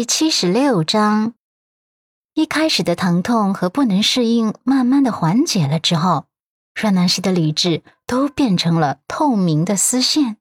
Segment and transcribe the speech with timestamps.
[0.00, 1.34] 第七十六章，
[2.32, 6.24] 一开始的疼痛和不能适应，慢慢的缓解了之后，
[6.74, 10.38] 阮南希的理智都变成了透明的丝线，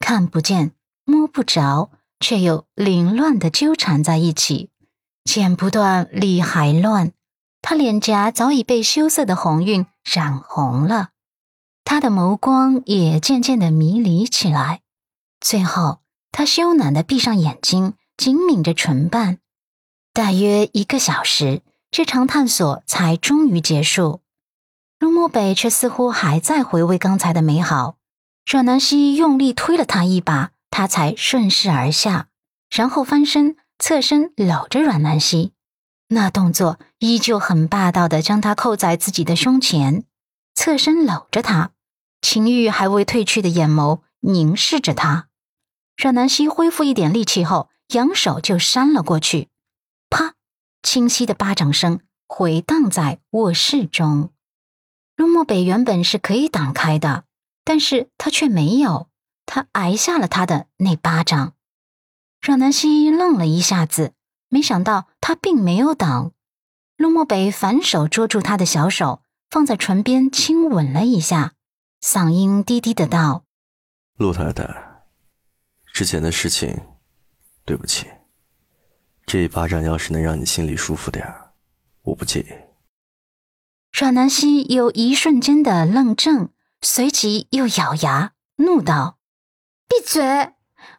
[0.00, 0.72] 看不见、
[1.04, 4.70] 摸不着，却又凌乱的纠缠在一起，
[5.22, 7.12] 剪不断，理还乱。
[7.62, 11.10] 他脸颊早已被羞涩的红晕染红了，
[11.84, 14.80] 他的眸光也渐渐的迷离起来，
[15.38, 16.00] 最后，
[16.32, 17.94] 他羞赧的闭上眼睛。
[18.16, 19.38] 紧抿着唇瓣，
[20.14, 24.22] 大约一个小时，这场探索才终于结束。
[24.98, 27.98] 陆漠北却似乎还在回味刚才的美好。
[28.50, 32.28] 阮南希用力推了他一把，他才顺势而下，
[32.70, 35.52] 然后翻身侧身搂着阮南希，
[36.08, 40.04] 那动作依旧很霸道的将她扣在自己的胸前，
[40.54, 41.72] 侧身搂着她，
[42.22, 45.28] 情欲还未褪去的眼眸凝视着他。
[45.98, 47.68] 阮南希恢复一点力气后。
[47.88, 49.48] 扬手就扇了过去，
[50.10, 50.34] 啪！
[50.82, 54.32] 清晰的巴掌声回荡在卧室中。
[55.16, 57.24] 陆漠北原本是可以挡开的，
[57.64, 59.08] 但是他却没有，
[59.46, 61.54] 他挨下了他的那巴掌。
[62.40, 64.12] 阮南希愣了一下子，
[64.48, 66.32] 没想到他并没有挡。
[66.96, 71.54] 陆漠北反手捉住他的小手，放在唇边亲吻了一下，
[72.00, 73.44] 嗓音低低的道
[74.18, 74.64] ：“陆太太，
[75.92, 76.78] 之前的事情。”
[77.66, 78.06] 对不起，
[79.26, 81.26] 这一巴掌要是能让你心里舒服点
[82.02, 82.46] 我不介意。
[83.92, 86.50] 阮南希有一瞬间的愣怔，
[86.80, 89.18] 随即又咬牙怒道
[89.88, 90.52] ：“闭嘴！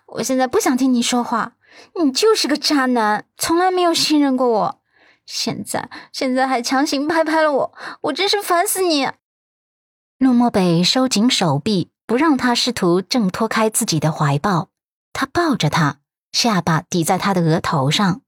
[0.08, 1.54] 我现在不想听你说话。
[1.96, 4.82] 你就是个渣男，从来没有信任过我。
[5.26, 9.10] 现在，现在还强行拍拍了我，我真是烦死你！”
[10.20, 14.70] 陆漠北收紧手臂，不让他试图挣脱开自己的怀抱。
[15.14, 16.00] 他抱着他。
[16.32, 18.22] 下巴抵在他的额头上，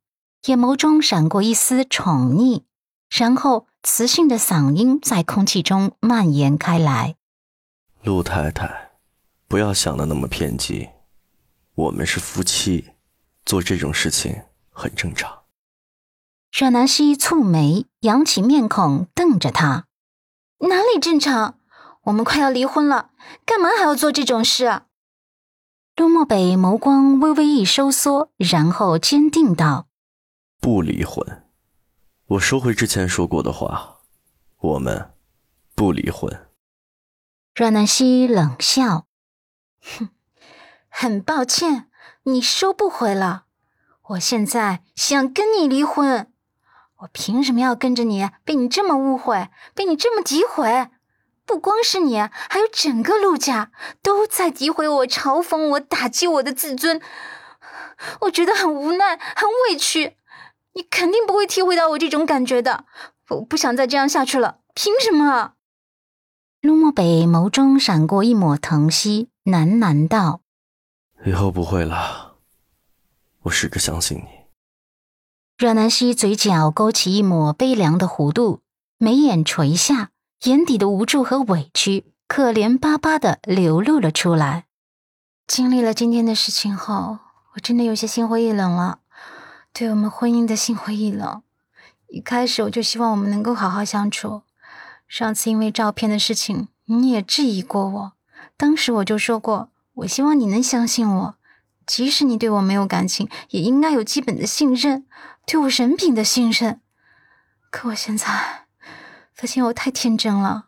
[0.45, 2.63] 眼眸中闪过一丝宠溺，
[3.09, 7.15] 然后磁性的嗓音在空气中蔓延开来
[8.03, 8.91] ：“陆太太，
[9.47, 10.89] 不要想的那么偏激，
[11.75, 12.89] 我们是夫妻，
[13.45, 15.43] 做这种事情很正常。”
[16.51, 19.85] 阮南希蹙眉，扬起面孔瞪着他
[20.67, 21.59] ：“哪里正常？
[22.03, 23.11] 我们快要离婚了，
[23.45, 24.81] 干嘛还要做这种事？”
[25.99, 29.89] 陆漠北眸光微微一收缩，然后坚定道
[30.61, 31.43] ：“不离婚。
[32.25, 33.97] 我收回之前说过的话，
[34.61, 35.11] 我们
[35.75, 36.47] 不离婚。”
[37.53, 39.07] 阮南希冷笑
[39.83, 40.07] ：“哼，
[40.87, 41.89] 很抱歉，
[42.23, 43.43] 你收不回了。
[44.11, 46.31] 我现在想跟你离婚。
[46.99, 48.29] 我凭什么要跟着你？
[48.45, 50.91] 被你这么误会，被你这么诋毁？”
[51.49, 53.71] 不光是你，还有整个陆家
[54.03, 57.01] 都在诋毁我、嘲讽我、打击我的自尊，
[58.21, 60.15] 我觉得很无奈、很委屈。
[60.73, 62.85] 你肯定不会体会到我这种感觉的。
[63.29, 64.59] 我不想再这样下去了。
[64.75, 65.53] 凭什么？
[66.61, 70.41] 陆漠北眸中闪过一抹疼惜，喃喃道
[71.25, 72.35] ：“以后不会了，
[73.41, 74.27] 我试着相信你。”
[75.57, 78.61] 阮南希嘴角勾起一抹悲凉的弧度，
[78.99, 80.11] 眉眼垂下。
[80.43, 84.67] 眼底的无助和委屈，可怜巴巴的流露了出来。
[85.45, 87.19] 经历了今天的事情后，
[87.55, 88.99] 我真的有些心灰意冷了，
[89.73, 91.41] 对我们婚姻的心灰意冷。
[92.07, 94.43] 一开始我就希望我们能够好好相处。
[95.09, 98.13] 上次因为照片的事情，你也质疑过我，
[98.55, 101.35] 当时我就说过，我希望你能相信我，
[101.85, 105.05] 即使你对我没有感情，也应该有基本的信任，
[105.45, 106.79] 对我人品的信任。
[107.69, 108.68] 可我现在……
[109.39, 110.65] 发现我太天真了，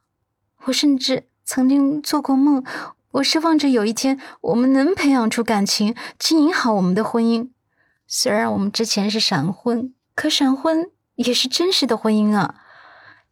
[0.63, 2.63] 我甚至曾经做过梦，
[3.11, 7.49] 我奢望着有一天我们能培养出感情，经营好我们的婚姻。
[8.07, 12.55] 虽然我们之前是闪婚，可闪婚也是真实的婚姻啊！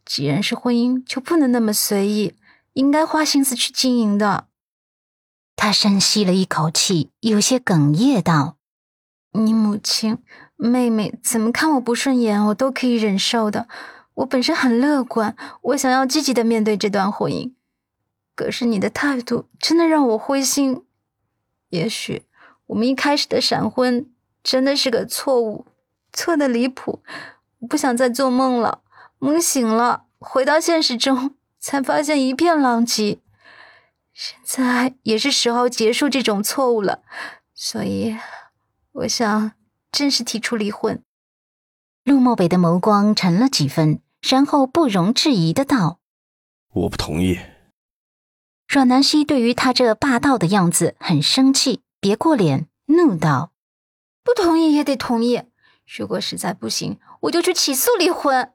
[0.04, 2.34] 既然是婚姻，就不能那么随意，
[2.74, 4.48] 应该花心思去经营的。
[5.56, 8.58] 他深吸了一口气，有些哽咽道
[9.32, 10.18] ：“你母亲、
[10.56, 13.66] 妹妹怎么看我不顺眼，我都可以忍受的。”
[14.20, 17.52] 我本身很乐观，我想要积极的面对这段婚姻，
[18.34, 20.84] 可是你的态度真的让我灰心。
[21.70, 22.24] 也许
[22.66, 24.10] 我们一开始的闪婚
[24.42, 25.66] 真的是个错误，
[26.12, 27.02] 错的离谱。
[27.68, 28.82] 不想再做梦了，
[29.18, 33.20] 梦醒了，回到现实中，才发现一片狼藉。
[34.12, 37.02] 现在也是时候结束这种错误了，
[37.54, 38.16] 所以
[38.92, 39.52] 我想
[39.90, 41.02] 正式提出离婚。
[42.04, 45.98] 陆漠北的眸光沉了几分，然后不容置疑的道
[46.72, 47.38] ：“我不同意。”
[48.68, 53.52] 阮南希对于他这霸道的样子很生气，别过脸，怒道
[54.22, 55.42] ：“不同意也得同意，
[55.86, 58.52] 如果实在不行，我就去起诉离婚。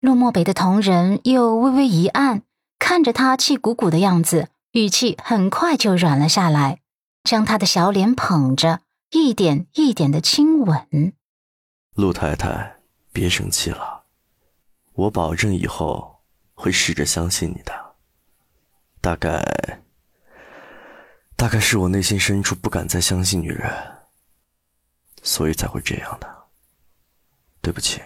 [0.00, 2.42] 陆漠北的同仁又微微一暗，
[2.78, 6.80] 看着他气鼓鼓的样子，语气很快就软了下来，
[7.22, 8.80] 将他的小脸捧着，
[9.12, 11.14] 一点一点的亲吻。
[11.94, 12.80] 陆太太，
[13.12, 14.03] 别生气了，
[14.94, 16.22] 我保证以后
[16.54, 17.94] 会试着相信你的。
[19.00, 19.82] 大概，
[21.36, 23.70] 大概是我内心深处不敢再相信女人，
[25.22, 26.44] 所以才会这样的。
[27.60, 28.00] 对不起。